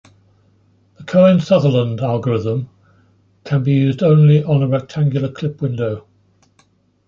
The 0.97 1.03
Cohen-Sutherland 1.03 1.99
algorithm 2.01 2.71
can 3.43 3.61
be 3.63 3.73
used 3.73 4.01
only 4.01 4.43
on 4.43 4.63
a 4.63 4.67
rectangular 4.67 5.29
clip 5.31 5.61
window. 5.61 6.07